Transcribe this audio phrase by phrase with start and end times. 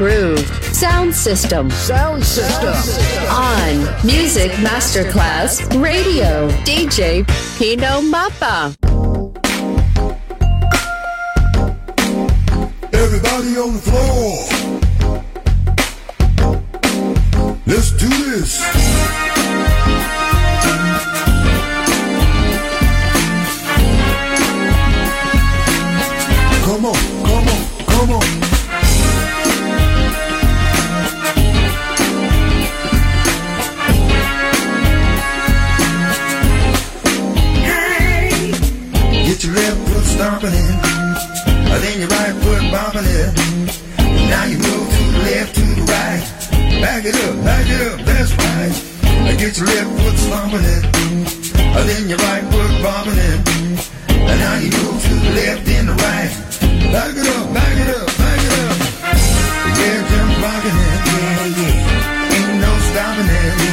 [0.00, 0.46] Groove.
[0.72, 1.68] Sound system.
[1.70, 2.72] Sound system.
[3.28, 6.48] On Music Masterclass Radio.
[6.64, 7.22] DJ
[7.58, 8.74] Pino Mappa.
[12.94, 14.19] Everybody on the floor.
[47.98, 48.90] That's right.
[49.40, 50.84] Get your left foot stomping it,
[51.56, 53.40] And then your right foot bumping it.
[54.10, 56.32] And now you move to the left and the right.
[56.92, 58.76] Back it up, back it up, back it up.
[59.80, 62.36] Yeah, Jim's rocking it, yeah, yeah.
[62.36, 63.69] Ain't no stopping it,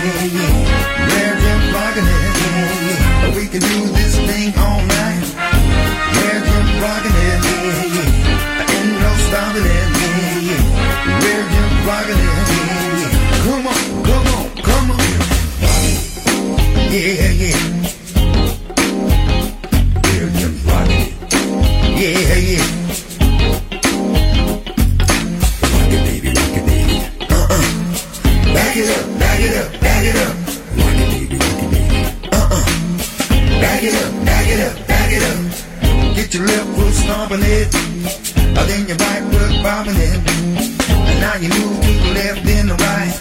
[36.38, 37.72] your left foot stomping it.
[38.68, 40.20] Then your right foot bobbing it.
[41.10, 43.14] And now you move to the left, then the right.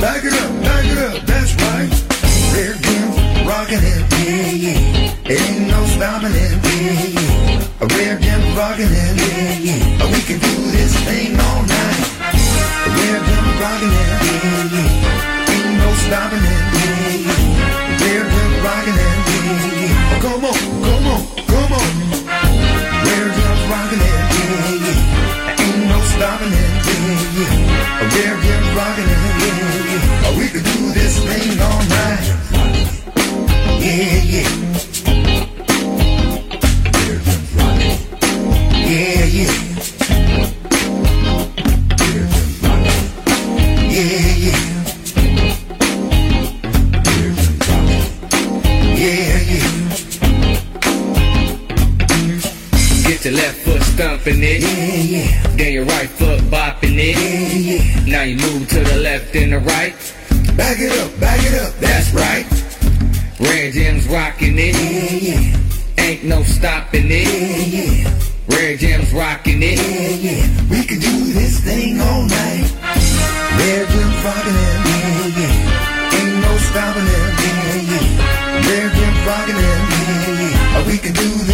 [0.00, 1.90] Back it up, back it up, that's right.
[2.54, 5.34] There Jim's rocking it, yeah, yeah.
[5.34, 7.82] Ain't no stopping it, yeah, yeah.
[7.82, 10.12] A rare Jim's rocking it, yeah, yeah.
[10.12, 12.00] We can do this thing all night.
[12.32, 15.52] A rare Jim's rocking it, yeah, yeah.
[15.52, 18.00] Ain't no stopping it, yeah, yeah.
[18.00, 20.20] Rare Jim's rocking it, yeah, yeah.
[20.22, 20.83] Come on,
[28.10, 29.58] Jim's rocking it, yeah,
[29.90, 30.38] yeah.
[30.38, 32.24] We can do this thing all night.
[33.80, 34.50] Yeah, yeah.
[38.86, 39.52] Yeah, yeah.
[43.90, 44.60] Yeah, yeah.
[48.96, 49.68] Yeah, yeah.
[53.06, 53.63] Get your left
[53.94, 54.60] stomping it.
[54.60, 55.56] Yeah, yeah.
[55.56, 57.14] Then your right foot bopping it.
[57.14, 58.10] Yeah, yeah.
[58.10, 59.94] Now you move to the left and the right.
[60.56, 62.46] Back it up, back it up, that's right.
[63.38, 64.74] Red Jim's rocking it.
[64.74, 66.04] Yeah, yeah.
[66.04, 67.26] Ain't no stopping it.
[67.26, 68.20] Yeah, yeah.
[68.48, 69.78] Red Jim's rocking it.
[69.78, 70.70] Yeah, yeah.
[70.70, 72.66] We can do this thing all night.
[73.58, 76.18] Red Jim's rocking it, yeah, yeah.
[76.18, 78.06] Ain't no stopping it, yeah, yeah.
[78.66, 80.86] Red Jim's rocking it, yeah, yeah.
[80.86, 81.53] We can do this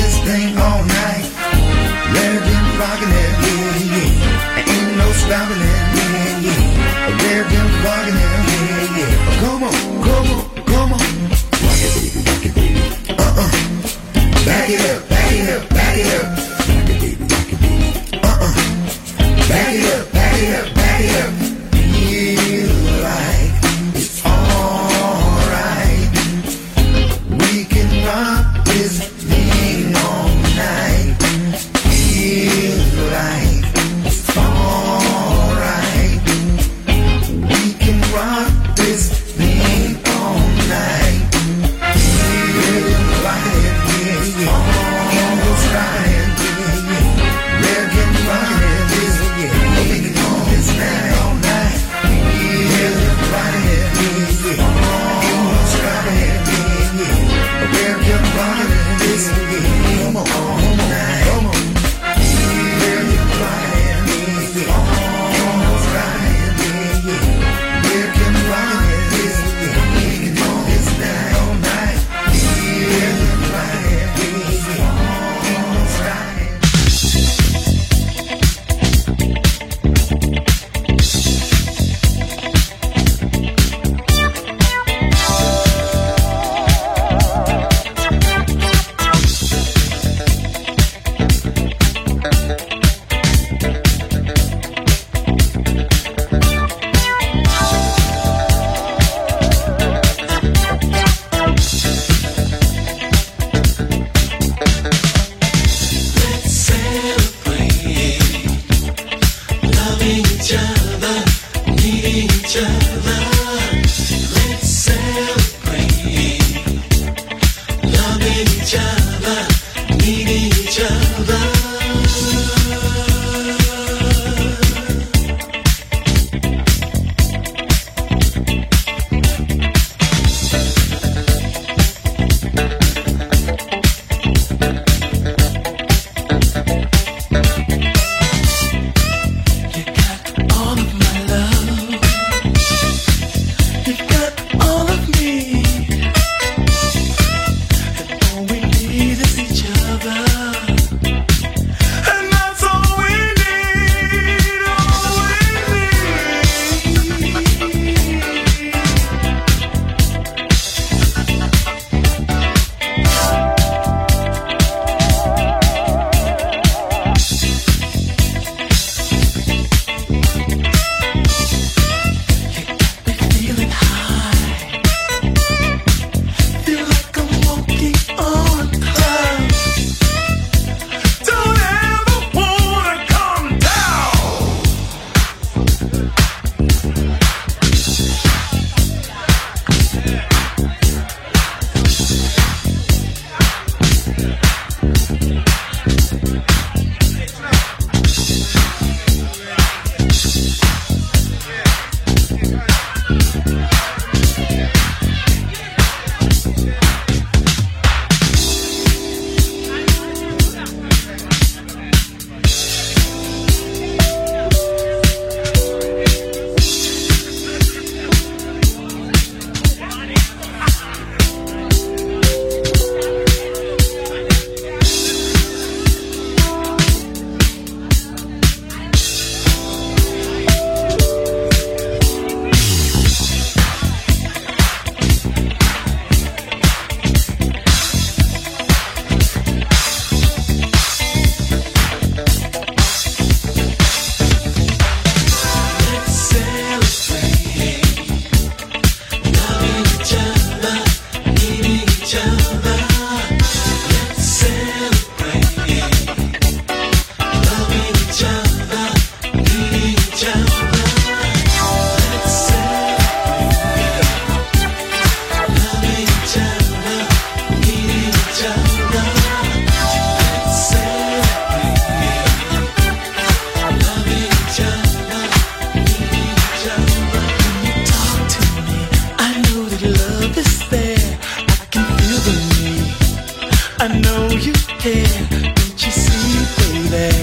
[285.85, 287.16] you see, baby,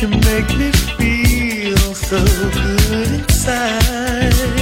[0.00, 4.59] you make me feel so good inside.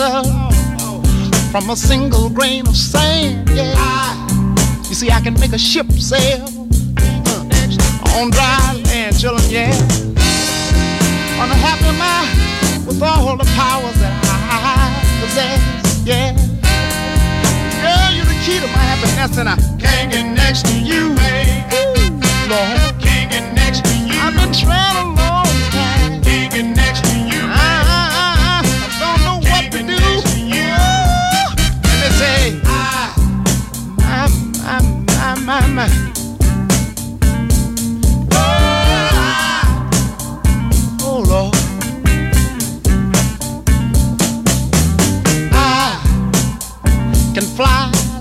[0.00, 0.22] answer
[1.50, 3.48] from a single grain of sand.
[3.50, 4.28] Yeah.
[4.88, 6.44] You see, I can make a ship sail
[6.98, 9.44] uh, on dry land, children.
[9.50, 9.72] Yeah.
[11.40, 14.14] Unhappy am I with all the powers that
[14.50, 16.06] I possess.
[16.06, 16.32] Yeah.
[17.82, 21.14] Girl, you're the key to my happiness, and I can't get next to you.
[21.16, 21.64] Hey.
[21.74, 23.00] Ooh, Lord.
[23.00, 24.14] Can't get next to you.
[24.20, 25.07] I've been trying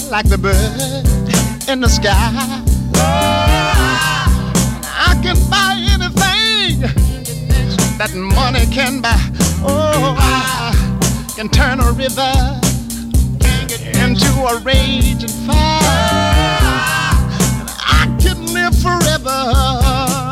[0.10, 2.64] like the bird in the sky.
[4.86, 6.82] I can buy anything
[7.98, 9.20] that money can buy.
[9.64, 12.32] Oh, I can turn a river
[14.02, 15.58] into a raging fire.
[17.80, 20.27] I can live forever.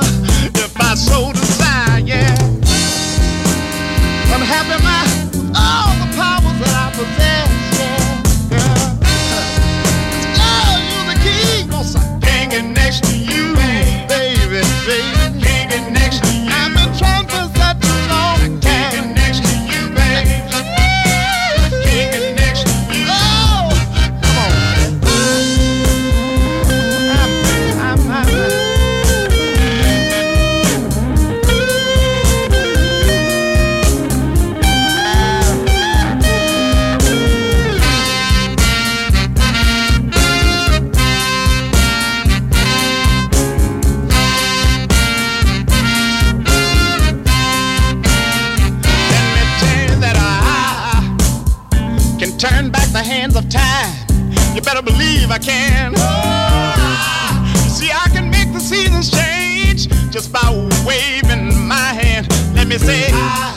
[55.26, 55.94] believe I can.
[55.98, 60.50] Oh, see, I can make the seasons change just by
[60.86, 62.28] waving my hand.
[62.56, 63.55] Let me say, I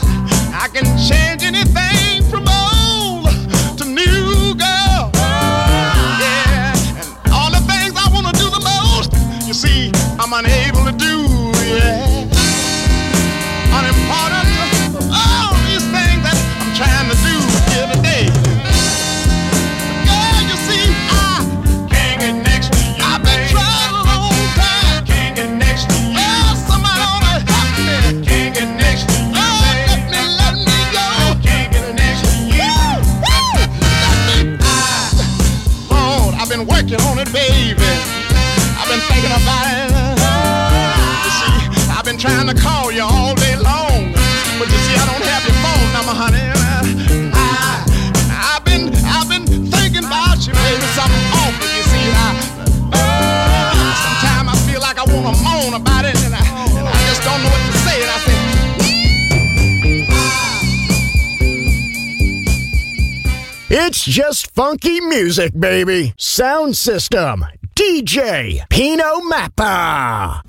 [64.59, 66.13] funky music, baby.
[66.19, 67.45] Sound system,
[67.77, 70.43] DJ Pino Mappa.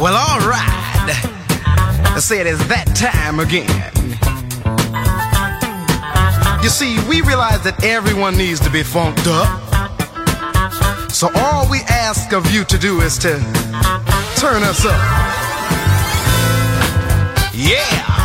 [0.00, 1.12] Well, all right.
[2.14, 3.68] I said it's that time again.
[6.62, 9.52] You see, we realize that everyone needs to be funked up.
[11.12, 13.32] So all we ask of you to do is to
[14.40, 14.98] turn us up.
[17.52, 18.15] Yeah.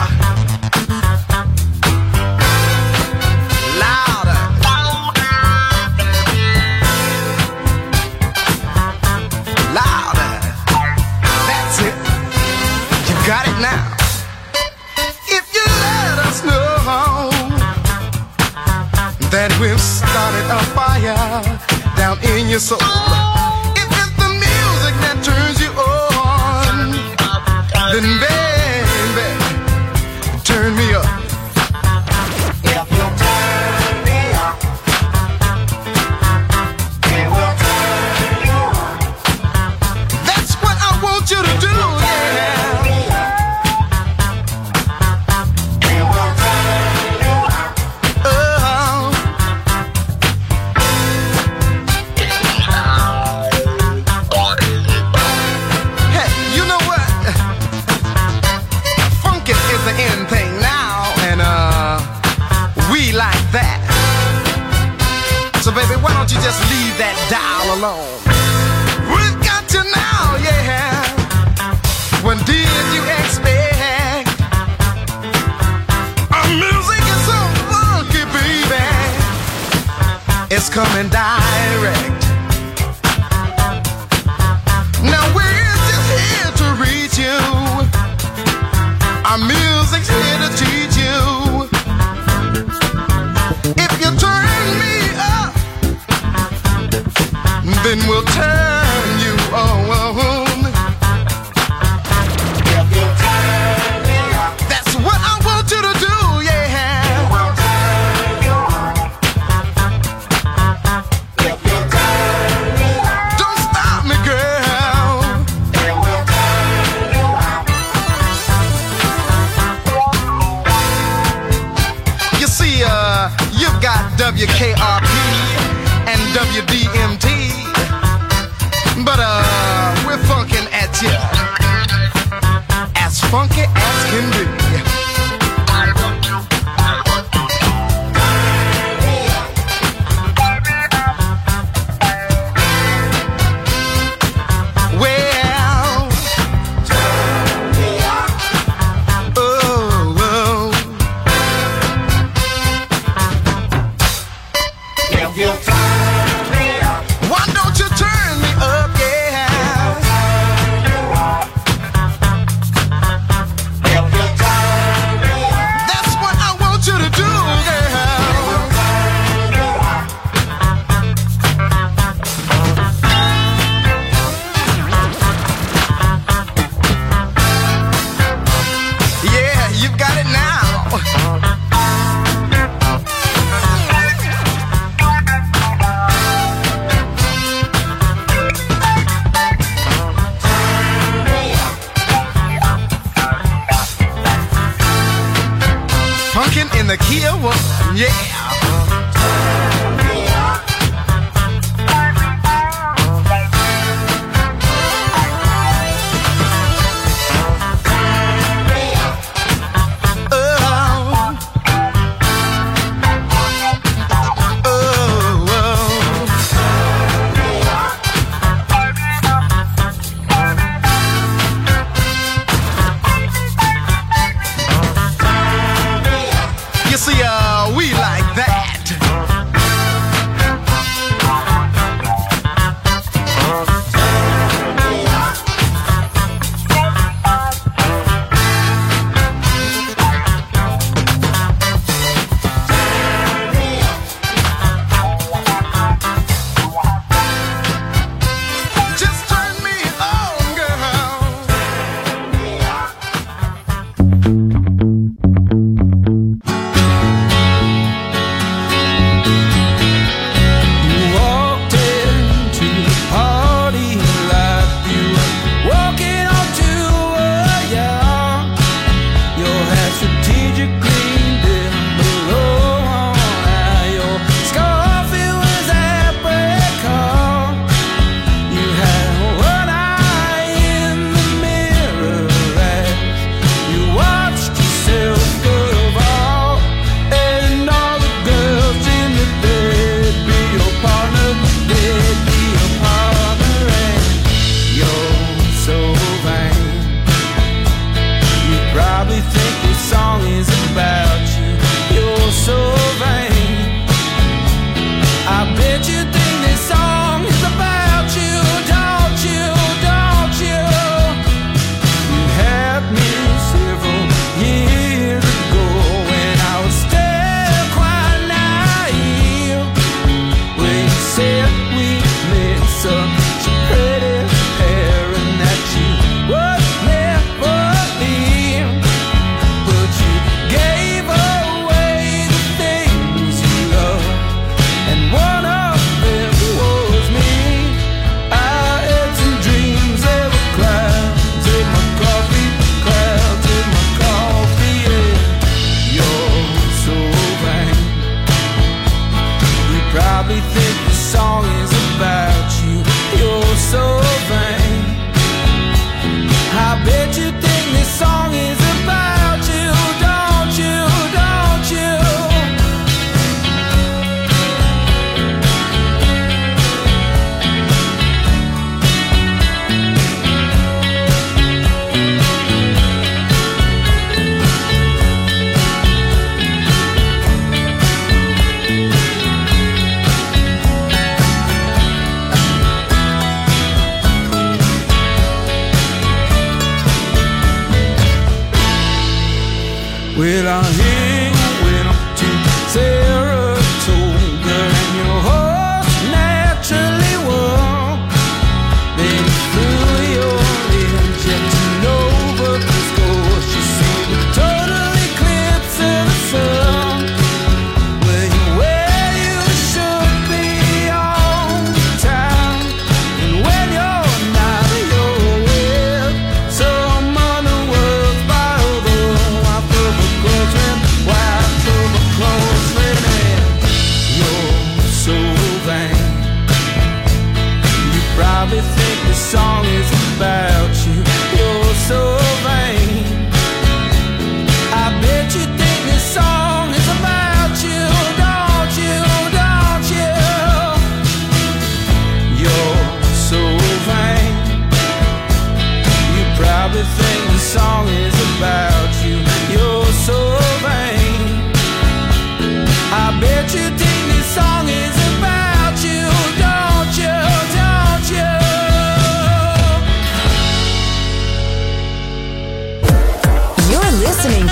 [19.32, 21.16] that we've started a fire
[21.96, 22.80] down in your soul.
[23.80, 26.92] If it's the music that turns you on,
[27.94, 29.30] then baby,
[30.44, 31.21] turn me up.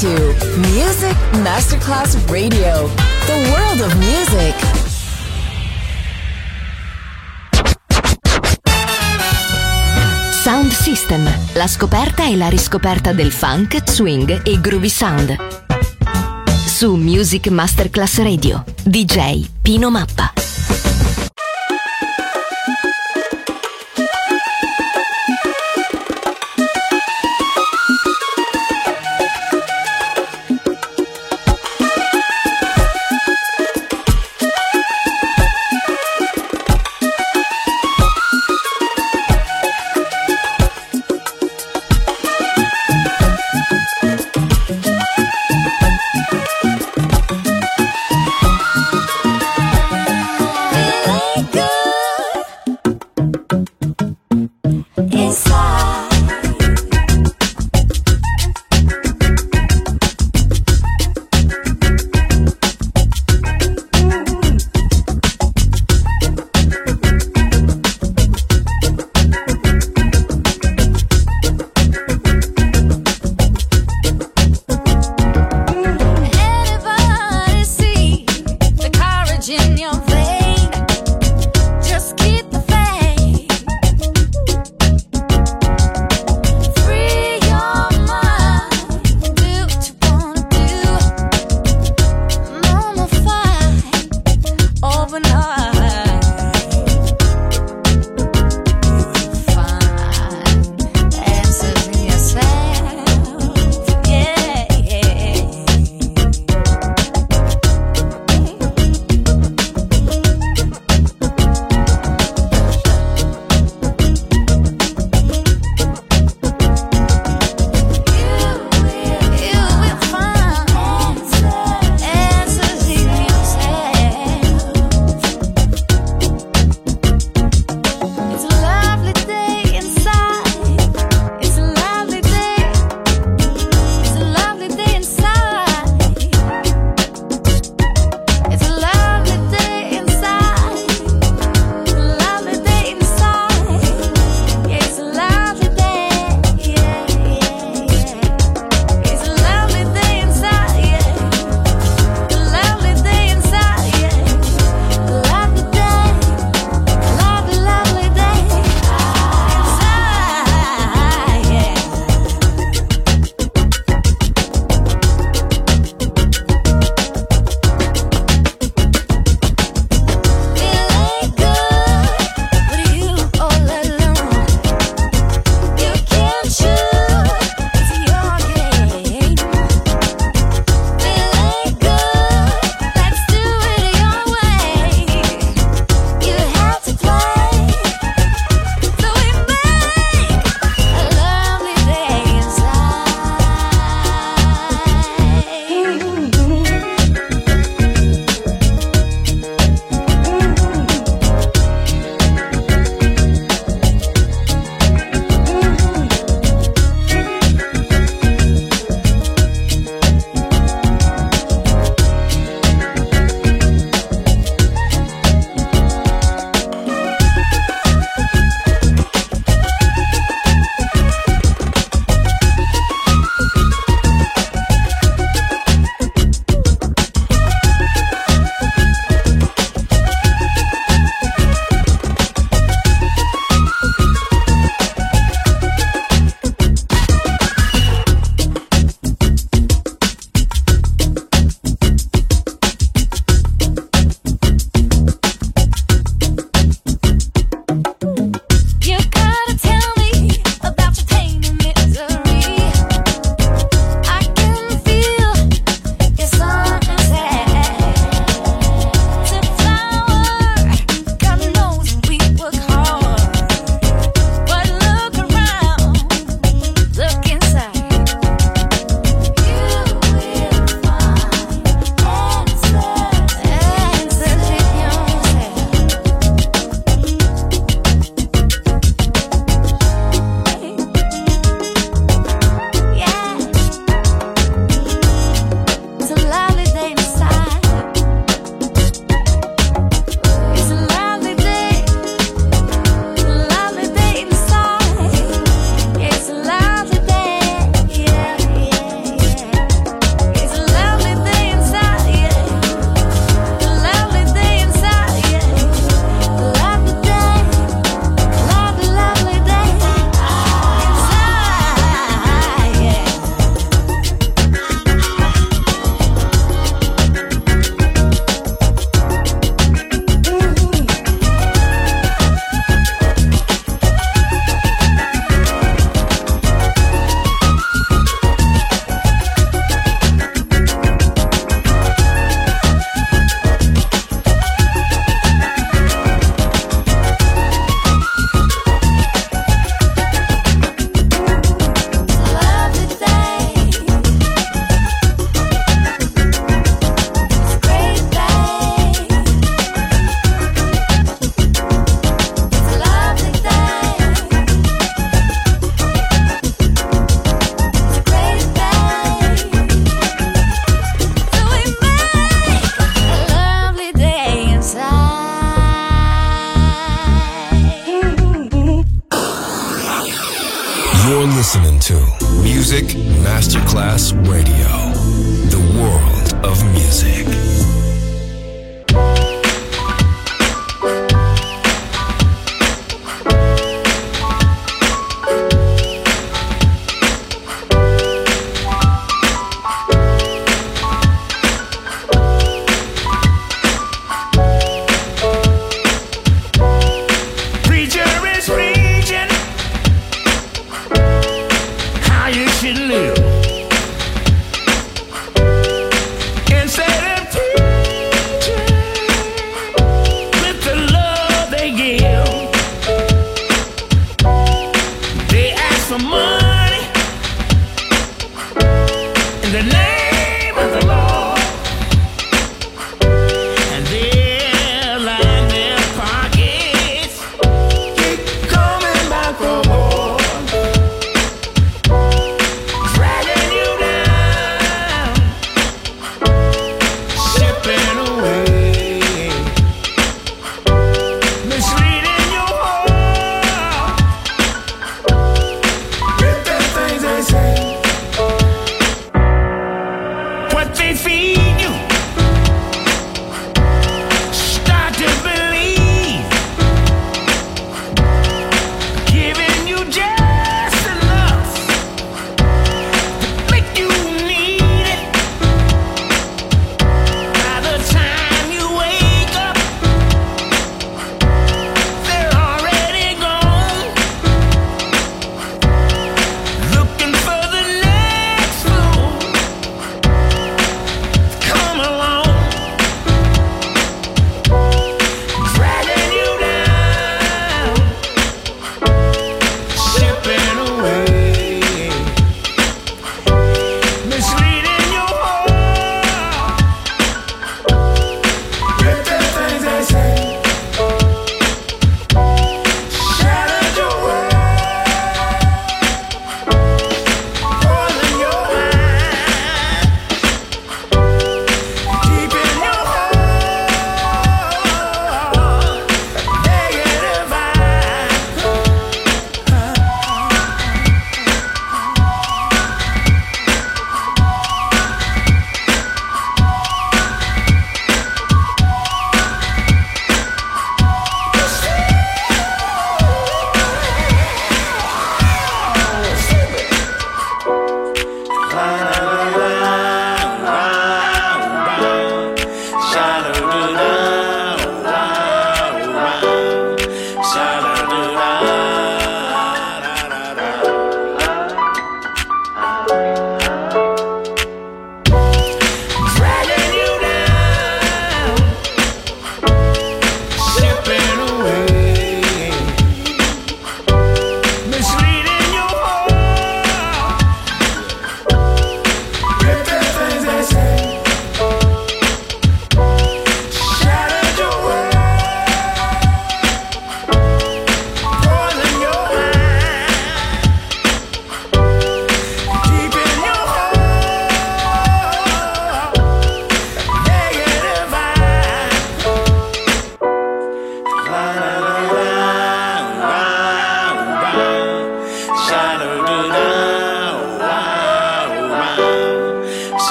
[0.00, 2.90] Music Masterclass Radio.
[3.26, 4.54] The world of music.
[10.42, 15.36] Sound System, la scoperta e la riscoperta del funk, swing e groovy sound.
[16.66, 20.31] Su Music Masterclass Radio, DJ Pino Mappa.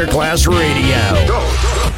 [0.00, 0.69] Masterclass Radio.